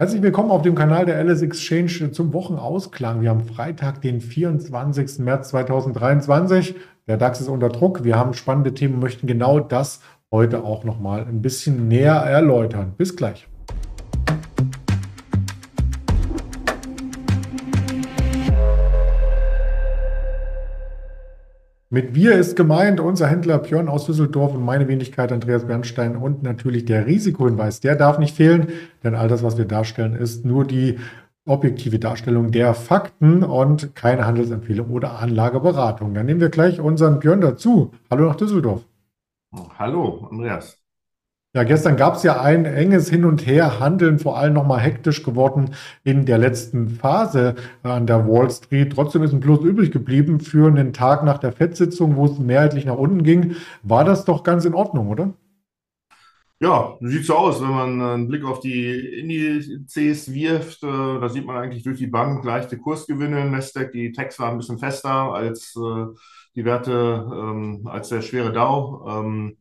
[0.00, 3.20] Herzlich willkommen auf dem Kanal der LS Exchange zum Wochenausklang.
[3.20, 5.18] Wir haben Freitag, den 24.
[5.18, 6.76] März 2023.
[7.08, 8.04] Der DAX ist unter Druck.
[8.04, 10.00] Wir haben spannende Themen und möchten genau das
[10.30, 12.94] heute auch nochmal ein bisschen näher erläutern.
[12.96, 13.48] Bis gleich.
[21.90, 26.42] Mit wir ist gemeint unser Händler Björn aus Düsseldorf und meine Wenigkeit Andreas Bernstein und
[26.42, 27.80] natürlich der Risikohinweis.
[27.80, 28.68] Der darf nicht fehlen,
[29.02, 30.98] denn all das, was wir darstellen, ist nur die
[31.46, 36.12] objektive Darstellung der Fakten und keine Handelsempfehlung oder Anlageberatung.
[36.12, 37.92] Dann nehmen wir gleich unseren Björn dazu.
[38.10, 38.84] Hallo nach Düsseldorf.
[39.78, 40.78] Hallo, Andreas.
[41.58, 45.24] Ja, gestern gab es ja ein enges Hin und Her, Handeln vor allem nochmal hektisch
[45.24, 48.92] geworden in der letzten Phase an der Wall Street.
[48.92, 52.84] Trotzdem ist ein Plus übrig geblieben für einen Tag nach der FED-Sitzung, wo es mehrheitlich
[52.84, 53.56] nach unten ging.
[53.82, 55.34] War das doch ganz in Ordnung, oder?
[56.60, 60.84] Ja, sieht so aus, wenn man einen Blick auf die Indizes wirft.
[60.84, 63.50] Äh, da sieht man eigentlich durch die Bank leichte Kursgewinne.
[63.50, 66.06] Nasdaq, die Techs waren ein bisschen fester als äh,
[66.54, 69.04] die Werte, ähm, als der schwere Dow.
[69.08, 69.56] Ähm,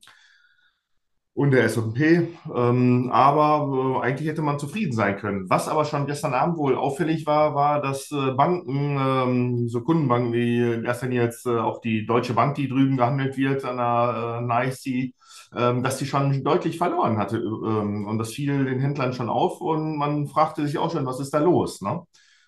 [1.38, 2.30] und der S&P.
[2.56, 5.48] Ähm, aber äh, eigentlich hätte man zufrieden sein können.
[5.52, 10.34] Was aber schon gestern Abend wohl auffällig war, war, dass äh, Banken, ähm, so Kundenbanken
[10.34, 13.78] wie in erster Linie jetzt äh, auch die Deutsche Bank, die drüben gehandelt wird an
[13.78, 15.14] der äh, NICE,
[15.56, 17.38] ähm, dass die schon deutlich verloren hatte.
[17.38, 21.20] Ähm, und das fiel den Händlern schon auf und man fragte sich auch schon, was
[21.20, 21.82] ist da los?
[21.82, 22.02] Ne?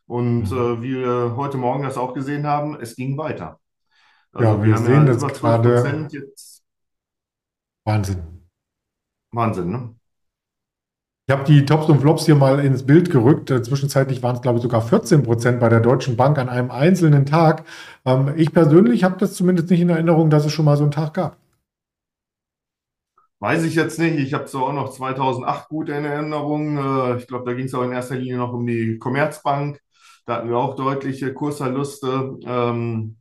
[0.08, 0.58] Und mhm.
[0.58, 3.60] äh, wie wir heute Morgen das auch gesehen haben, es ging weiter.
[4.34, 6.08] Also ja, wir, wir sehen ja das gerade.
[6.10, 6.64] Jetzt.
[7.86, 8.39] Wahnsinn.
[9.32, 9.96] Wahnsinn, ne?
[11.28, 13.52] Ich habe die Tops und Flops hier mal ins Bild gerückt.
[13.52, 16.72] Äh, zwischenzeitlich waren es, glaube ich, sogar 14 Prozent bei der Deutschen Bank an einem
[16.72, 17.66] einzelnen Tag.
[18.04, 20.92] Ähm, ich persönlich habe das zumindest nicht in Erinnerung, dass es schon mal so einen
[20.92, 21.38] Tag gab.
[23.40, 24.18] Weiß ich jetzt nicht.
[24.18, 26.78] Ich habe so auch noch 2008 gut in Erinnerung.
[26.78, 29.80] Äh, ich glaube, da ging es auch in erster Linie noch um die Commerzbank.
[30.26, 32.38] Da hatten wir auch deutliche Kursverluste.
[32.44, 33.18] Ähm,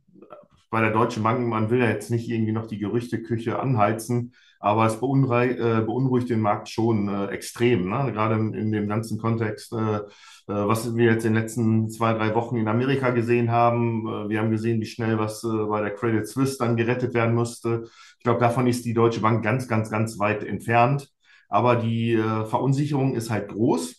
[0.71, 4.33] bei der Deutschen Bank, man will ja jetzt nicht irgendwie noch die Gerüchteküche anheizen.
[4.59, 8.11] Aber es äh, beunruhigt den Markt schon äh, extrem, ne?
[8.11, 10.01] gerade in, dem ganzen Kontext, äh,
[10.47, 14.29] was wir jetzt in den letzten zwei, drei Wochen in Amerika gesehen haben.
[14.29, 17.83] Wir haben gesehen, wie schnell was bei der Credit Suisse dann gerettet werden musste.
[18.17, 21.09] Ich glaube, davon ist die Deutsche Bank ganz, ganz, ganz weit entfernt.
[21.49, 22.17] Aber die
[22.47, 23.98] Verunsicherung ist halt groß.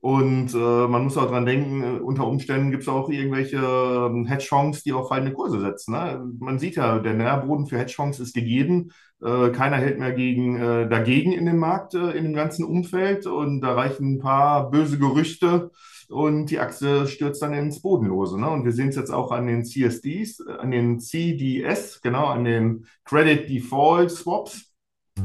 [0.00, 0.56] Und äh,
[0.88, 4.92] man muss auch dran denken, äh, unter Umständen gibt es auch irgendwelche äh, Hedgefonds, die
[4.92, 5.92] auf fallende Kurse setzen.
[5.92, 6.24] Ne?
[6.38, 8.90] Man sieht ja, der Nährboden für Hedgefonds ist gegeben.
[9.22, 13.26] Äh, keiner hält mehr gegen, äh, dagegen in dem Markt, äh, in dem ganzen Umfeld.
[13.26, 15.70] Und da reichen ein paar böse Gerüchte
[16.08, 18.38] und die Achse stürzt dann ins Bodenlose.
[18.38, 18.48] Ne?
[18.48, 22.86] Und wir sehen es jetzt auch an den CSDs, an den CDS, genau, an den
[23.04, 24.65] Credit Default Swaps.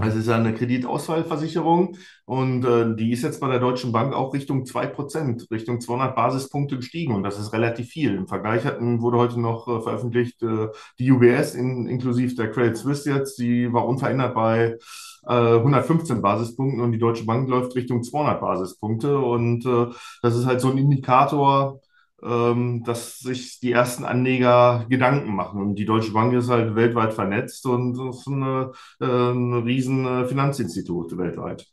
[0.02, 4.34] Also es ist eine Kreditausfallversicherung und äh, die ist jetzt bei der Deutschen Bank auch
[4.34, 8.16] Richtung 2%, Richtung 200 Basispunkte gestiegen und das ist relativ viel.
[8.16, 10.68] Im Vergleich hatten, wurde heute noch äh, veröffentlicht, äh,
[10.98, 14.78] die UBS in, inklusive der Credit Suisse jetzt, die war unverändert bei
[15.24, 19.88] 115 äh, Basispunkten und die Deutsche Bank läuft Richtung 200 Basispunkte und äh,
[20.24, 21.80] das ist halt so ein Indikator,
[22.24, 25.62] ähm, dass sich die ersten Anleger Gedanken machen.
[25.62, 30.26] Und die Deutsche Bank ist halt weltweit vernetzt und ist eine, äh, ein riesen äh,
[30.26, 31.68] Finanzinstitut weltweit.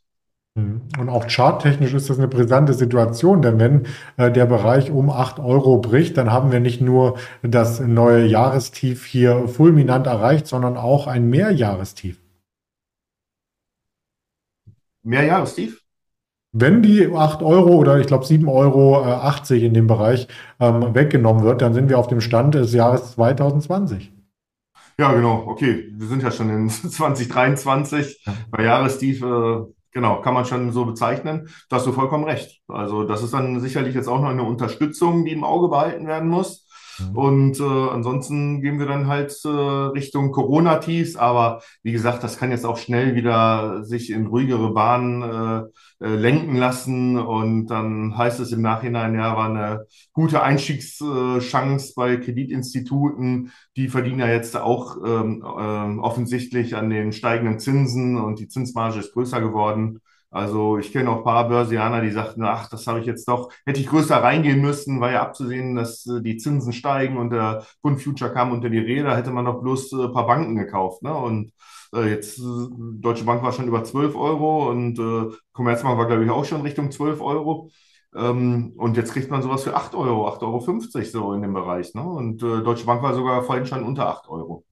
[0.55, 0.81] Mhm.
[0.99, 5.39] Und auch charttechnisch ist das eine brisante Situation, denn wenn äh, der Bereich um 8
[5.39, 11.07] Euro bricht, dann haben wir nicht nur das neue Jahrestief hier fulminant erreicht, sondern auch
[11.07, 12.19] ein Mehrjahrestief.
[15.03, 15.81] Mehrjahrestief?
[16.51, 20.27] Wenn die 8 Euro oder ich glaube 7,80 Euro äh, in dem Bereich
[20.59, 24.11] ähm, weggenommen wird, dann sind wir auf dem Stand des Jahres 2020.
[24.97, 25.43] Ja, genau.
[25.47, 28.23] Okay, wir sind ja schon in 2023.
[28.25, 28.33] Ja.
[28.49, 29.59] Bei Jahrestief, äh,
[29.91, 31.49] genau, kann man schon so bezeichnen.
[31.69, 32.61] Da hast du vollkommen recht.
[32.67, 36.29] Also das ist dann sicherlich jetzt auch noch eine Unterstützung, die im Auge behalten werden
[36.29, 36.67] muss.
[36.99, 37.17] Mhm.
[37.17, 41.15] Und äh, ansonsten gehen wir dann halt äh, Richtung Corona-Tiefs.
[41.15, 46.15] Aber wie gesagt, das kann jetzt auch schnell wieder sich in ruhigere Bahnen äh, äh,
[46.15, 47.17] lenken lassen.
[47.17, 53.51] Und dann heißt es im Nachhinein, ja, war eine gute Einstiegschance bei Kreditinstituten.
[53.75, 58.99] Die verdienen ja jetzt auch ähm, äh, offensichtlich an den steigenden Zinsen und die Zinsmarge
[58.99, 59.99] ist größer geworden.
[60.31, 63.51] Also ich kenne auch ein paar Börsianer, die sagten, ach, das habe ich jetzt doch,
[63.65, 67.65] hätte ich größer reingehen müssen, war ja abzusehen, dass äh, die Zinsen steigen und der
[67.81, 71.01] Bund Future kam unter die Räder, hätte man doch bloß äh, ein paar Banken gekauft.
[71.01, 71.13] Ne?
[71.15, 71.51] Und
[71.95, 76.29] äh, jetzt, Deutsche Bank war schon über 12 Euro und äh, Commerzbank war, glaube ich,
[76.29, 77.71] auch schon Richtung 12 Euro.
[78.15, 81.93] Ähm, und jetzt kriegt man sowas für 8 Euro, 8,50 Euro so in dem Bereich.
[81.95, 82.03] Ne?
[82.03, 84.63] Und Deutsche Bank war sogar vorhin schon unter 8 Euro.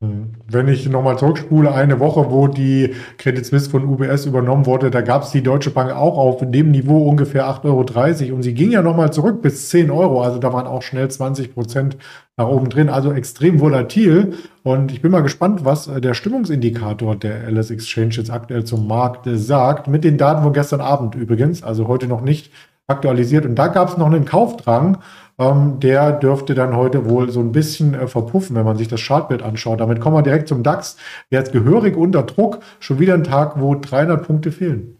[0.00, 0.25] Mhm.
[0.48, 5.00] Wenn ich nochmal zurückspule, eine Woche, wo die Credit Suisse von UBS übernommen wurde, da
[5.00, 8.70] gab es die Deutsche Bank auch auf dem Niveau ungefähr 8,30 Euro und sie ging
[8.70, 11.96] ja nochmal zurück bis 10 Euro, also da waren auch schnell 20 Prozent
[12.36, 14.34] nach oben drin, also extrem volatil.
[14.62, 18.86] Und ich bin mal gespannt, was äh, der Stimmungsindikator der LS Exchange jetzt aktuell zum
[18.86, 22.52] Markt äh, sagt, mit den Daten von gestern Abend übrigens, also heute noch nicht
[22.86, 23.46] aktualisiert.
[23.46, 24.98] Und da gab es noch einen Kaufdrang
[25.38, 29.02] ähm, der dürfte dann heute wohl so ein bisschen äh, verpuffen, wenn man sich das
[29.02, 29.80] Chartbild anschaut.
[29.80, 30.96] Damit kommen wir direkt zum DAX.
[31.30, 32.60] Der ist gehörig unter Druck.
[32.80, 34.98] Schon wieder ein Tag, wo 300 Punkte fehlen.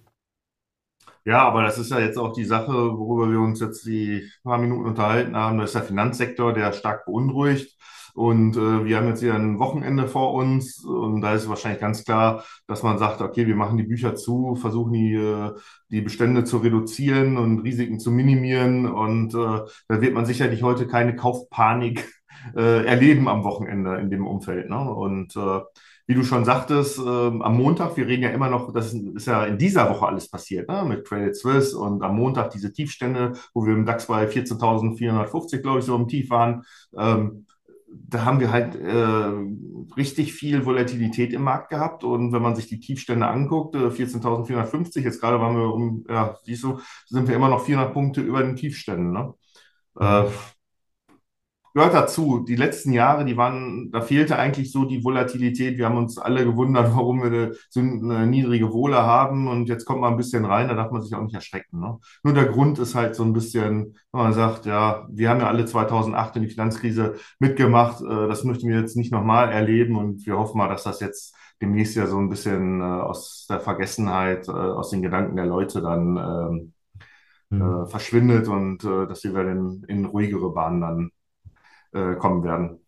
[1.25, 4.59] Ja, aber das ist ja jetzt auch die Sache, worüber wir uns jetzt die paar
[4.59, 5.59] Minuten unterhalten haben.
[5.59, 7.77] Das ist der Finanzsektor, der stark beunruhigt.
[8.17, 12.03] Und äh, wir haben jetzt hier ein Wochenende vor uns und da ist wahrscheinlich ganz
[12.03, 15.53] klar, dass man sagt, okay, wir machen die Bücher zu, versuchen die, äh,
[15.91, 18.87] die Bestände zu reduzieren und Risiken zu minimieren.
[18.87, 22.09] Und äh, da wird man sicherlich heute keine Kaufpanik
[22.57, 24.71] äh, erleben am Wochenende in dem Umfeld.
[24.71, 24.91] Ne?
[24.91, 25.61] Und äh,
[26.07, 29.45] wie du schon sagtest, äh, am Montag, wir reden ja immer noch, das ist ja
[29.45, 30.85] in dieser Woche alles passiert, ne?
[30.87, 35.81] mit Credit Suisse und am Montag diese Tiefstände, wo wir im DAX bei 14.450, glaube
[35.81, 36.63] ich, so im Tief waren.
[36.97, 37.46] Ähm,
[38.09, 42.05] da haben wir halt äh, richtig viel Volatilität im Markt gehabt.
[42.05, 46.37] Und wenn man sich die Tiefstände anguckt, äh, 14.450, jetzt gerade waren wir um, ja,
[46.45, 49.13] siehst du, sind wir immer noch 400 Punkte über den Tiefständen.
[49.13, 49.35] Ne?
[49.99, 50.25] Äh,
[51.77, 52.39] gehört dazu.
[52.39, 55.77] Die letzten Jahre, die waren, da fehlte eigentlich so die Volatilität.
[55.77, 59.47] Wir haben uns alle gewundert, warum wir so eine niedrige Wohle haben.
[59.47, 61.81] Und jetzt kommt man ein bisschen rein, da darf man sich auch nicht erschrecken.
[61.81, 61.99] Ne?
[62.25, 65.49] Nur der Grund ist halt so ein bisschen, wenn man sagt, ja, wir haben ja
[65.49, 68.01] alle 2008 in die Finanzkrise mitgemacht.
[68.01, 69.97] Äh, das möchten wir jetzt nicht nochmal erleben.
[69.97, 73.61] Und wir hoffen mal, dass das jetzt demnächst ja so ein bisschen äh, aus der
[73.61, 76.73] Vergessenheit, äh, aus den Gedanken der Leute dann ähm,
[77.51, 77.87] mhm.
[77.87, 81.11] verschwindet und dass wir in, in ruhigere Bahnen dann
[81.97, 82.79] äh, kommen werden.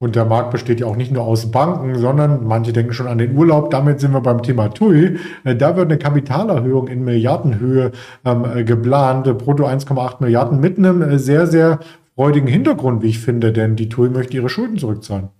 [0.00, 3.18] Und der Markt besteht ja auch nicht nur aus Banken, sondern manche denken schon an
[3.18, 3.70] den Urlaub.
[3.70, 5.18] Damit sind wir beim Thema TUI.
[5.42, 7.90] Äh, da wird eine Kapitalerhöhung in Milliardenhöhe
[8.24, 11.80] ähm, äh, geplant, brutto 1,8 Milliarden mit einem sehr, sehr
[12.14, 15.30] freudigen Hintergrund, wie ich finde, denn die TUI möchte ihre Schulden zurückzahlen.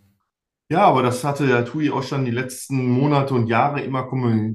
[0.70, 4.00] Ja, aber das hatte der TUI auch schon die letzten Monate und Jahre immer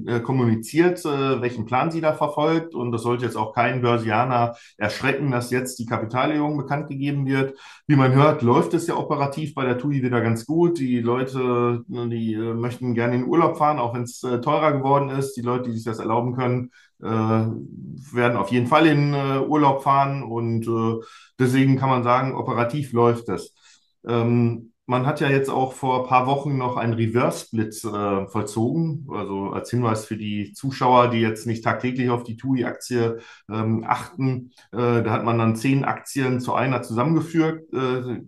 [0.06, 2.72] äh, kommuniziert, äh, welchen Plan sie da verfolgt.
[2.76, 7.58] Und das sollte jetzt auch keinen Börsianer erschrecken, dass jetzt die Kapitalerhöhung bekannt gegeben wird.
[7.88, 10.78] Wie man hört, läuft es ja operativ bei der TUI wieder ganz gut.
[10.78, 15.34] Die Leute, die äh, möchten gerne in Urlaub fahren, auch wenn es teurer geworden ist.
[15.36, 16.70] Die Leute, die sich das erlauben können,
[17.00, 20.22] werden auf jeden Fall in Urlaub fahren.
[20.22, 20.66] Und
[21.38, 23.52] deswegen kann man sagen, operativ läuft es.
[24.06, 29.06] Ähm, man hat ja jetzt auch vor ein paar Wochen noch einen Reverse-Split äh, vollzogen,
[29.10, 33.18] also als Hinweis für die Zuschauer, die jetzt nicht tagtäglich auf die TUI-Aktie
[33.50, 34.52] ähm, achten.
[34.72, 37.72] Äh, da hat man dann zehn Aktien zu einer zusammengefügt.
[37.72, 38.20] Äh.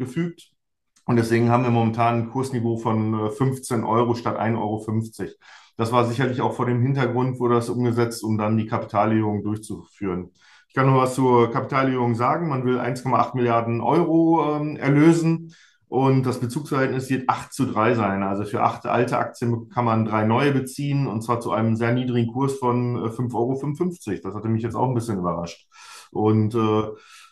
[1.04, 5.32] Und deswegen haben wir momentan ein Kursniveau von 15 äh, Euro statt 1,50 Euro.
[5.76, 10.32] Das war sicherlich auch vor dem Hintergrund, wurde das umgesetzt, um dann die Kapitalerhöhung durchzuführen.
[10.68, 12.48] Ich kann noch was zur Kapitalerhöhung sagen.
[12.48, 15.54] Man will 1,8 Milliarden Euro ähm, erlösen.
[15.88, 18.22] Und das Bezugsverhältnis wird 8 zu 3 sein.
[18.24, 21.92] Also für acht alte Aktien kann man drei neue beziehen und zwar zu einem sehr
[21.92, 24.20] niedrigen Kurs von 5,55 äh, Euro.
[24.24, 25.68] Das hatte mich jetzt auch ein bisschen überrascht.
[26.10, 26.82] Und äh,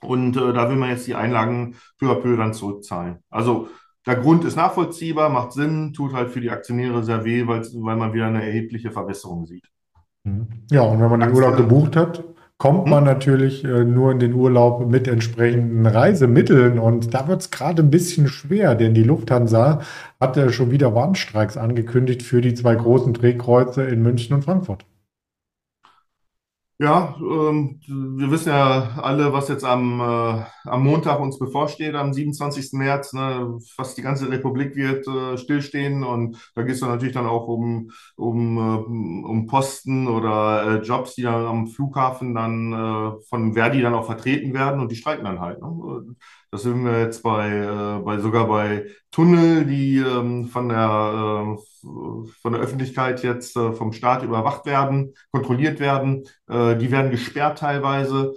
[0.04, 3.20] Und äh, da will man jetzt die Einlagen peu à peu dann zurückzahlen.
[3.30, 3.70] Also
[4.06, 7.96] der Grund ist nachvollziehbar, macht Sinn, tut halt für die Aktionäre sehr weh, weil, weil
[7.96, 9.68] man wieder eine erhebliche Verbesserung sieht.
[10.24, 10.48] Mhm.
[10.72, 12.24] Ja, und wenn man den Urlaub gebucht hat,
[12.58, 13.06] kommt man hm?
[13.06, 16.78] natürlich äh, nur in den Urlaub mit entsprechenden Reisemitteln.
[16.78, 19.82] Und da wird es gerade ein bisschen schwer, denn die Lufthansa
[20.20, 24.86] hat äh, schon wieder Warnstreiks angekündigt für die zwei großen Drehkreuze in München und Frankfurt.
[26.82, 32.12] Ja, ähm, wir wissen ja alle, was jetzt am, äh, am Montag uns bevorsteht, am
[32.12, 32.80] 27.
[32.80, 33.14] März.
[33.14, 33.60] Ne?
[33.76, 37.48] Fast die ganze Republik wird äh, stillstehen und da geht es dann natürlich dann auch
[37.48, 38.62] um, um, äh,
[39.28, 44.08] um Posten oder äh, Jobs, die dann am Flughafen dann äh, von Verdi dann auch
[44.08, 45.62] vertreten werden und die streiken dann halt.
[45.62, 46.16] Ne?
[46.52, 51.88] Das sind wir jetzt bei, äh, bei sogar bei Tunnel, die ähm, von der, äh,
[52.42, 56.26] von der Öffentlichkeit jetzt äh, vom Staat überwacht werden, kontrolliert werden.
[56.50, 58.34] Äh, die werden gesperrt teilweise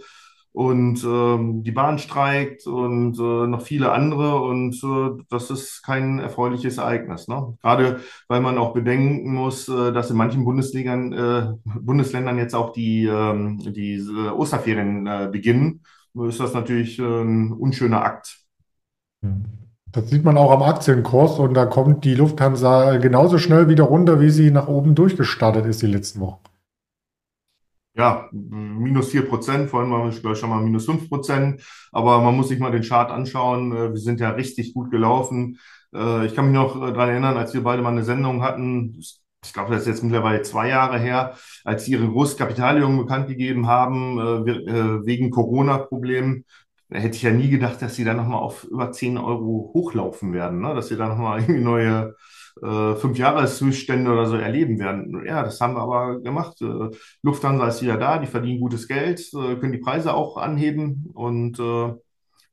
[0.53, 6.21] und ähm, die Bahn streikt und äh, noch viele andere und äh, das ist kein
[6.21, 7.27] erfreuliches Ereignis.
[7.27, 7.59] Ne?
[7.63, 12.73] Gerade weil man auch bedenken muss, äh, dass in manchen Bundesländern, äh, Bundesländern jetzt auch
[12.73, 14.01] die, ähm, die
[14.33, 15.83] Osterferien äh, beginnen
[16.23, 18.39] ist das natürlich äh, ein unschöner Akt.
[19.91, 24.21] Das sieht man auch am Aktienkurs und da kommt die Lufthansa genauso schnell wieder runter,
[24.21, 26.41] wie sie nach oben durchgestartet ist die letzten Wochen.
[27.97, 32.35] Ja, minus 4 Prozent, vorhin waren wir gleich schon mal minus 5 Prozent, aber man
[32.35, 33.71] muss sich mal den Chart anschauen.
[33.71, 35.59] Äh, wir sind ja richtig gut gelaufen.
[35.95, 39.01] Äh, ich kann mich noch daran erinnern, als wir beide mal eine Sendung hatten,
[39.45, 43.67] ich glaube, das ist jetzt mittlerweile zwei Jahre her, als sie ihre Großkapitalierung bekannt gegeben
[43.67, 46.45] haben, äh, wegen Corona-Problemen.
[46.89, 50.33] Da hätte ich ja nie gedacht, dass sie dann nochmal auf über 10 Euro hochlaufen
[50.33, 50.75] werden, ne?
[50.75, 52.15] dass sie dann nochmal irgendwie neue
[52.63, 55.25] äh, Fünf-Jahreszustände oder so erleben werden.
[55.27, 56.61] Ja, das haben wir aber gemacht.
[56.63, 56.91] Äh,
[57.23, 61.59] Lufthansa ist wieder da, die verdienen gutes Geld, äh, können die Preise auch anheben und
[61.59, 61.95] äh,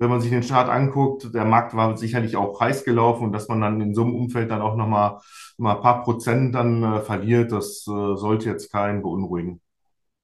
[0.01, 3.47] wenn man sich den Chart anguckt, der Markt war sicherlich auch heiß gelaufen und dass
[3.47, 5.19] man dann in so einem Umfeld dann auch nochmal
[5.57, 9.61] mal ein paar Prozent dann äh, verliert, das äh, sollte jetzt keinen beunruhigen.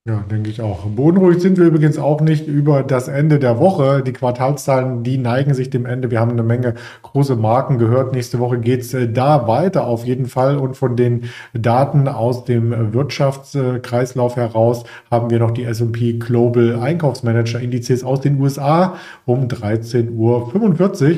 [0.07, 0.85] Ja, denke ich auch.
[0.85, 4.01] Bodenruhig sind wir übrigens auch nicht über das Ende der Woche.
[4.01, 6.09] Die Quartalszahlen, die neigen sich dem Ende.
[6.09, 8.13] Wir haben eine Menge große Marken gehört.
[8.13, 10.59] Nächste Woche geht's äh, da weiter auf jeden Fall.
[10.59, 17.59] Und von den Daten aus dem Wirtschaftskreislauf heraus haben wir noch die S&P Global Einkaufsmanager
[17.59, 18.95] Indizes aus den USA
[19.25, 20.53] um 13.45 Uhr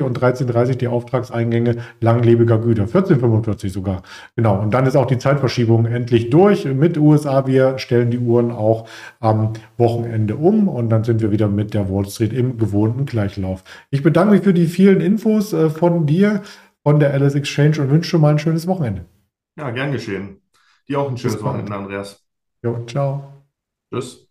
[0.07, 2.85] und 13.30 Uhr die Auftragseingänge langlebiger Güter.
[2.85, 4.01] 14.45 Uhr sogar.
[4.35, 4.59] Genau.
[4.59, 7.45] Und dann ist auch die Zeitverschiebung endlich durch mit USA.
[7.45, 11.73] Wir stellen die Uhren auch auch am Wochenende um und dann sind wir wieder mit
[11.73, 13.63] der Wall Street im gewohnten Gleichlauf.
[13.89, 16.43] Ich bedanke mich für die vielen Infos äh, von dir,
[16.83, 19.05] von der Alice Exchange und wünsche schon mal ein schönes Wochenende.
[19.57, 20.41] Ja, gern geschehen.
[20.87, 22.25] Dir auch ein schönes Wochenende, Andreas.
[22.63, 23.33] Jo, ciao.
[23.91, 24.28] Tschüss.